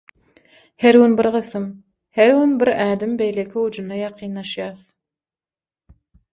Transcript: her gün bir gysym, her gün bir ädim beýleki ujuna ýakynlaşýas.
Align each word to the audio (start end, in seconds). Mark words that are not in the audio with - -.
her 0.83 0.93
gün 1.01 1.13
bir 1.19 1.29
gysym, 1.35 1.67
her 2.21 2.33
gün 2.39 2.55
bir 2.63 2.71
ädim 2.87 3.13
beýleki 3.21 3.61
ujuna 3.67 4.01
ýakynlaşýas. 4.03 4.85